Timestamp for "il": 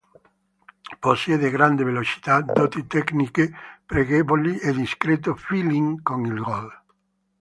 6.25-6.41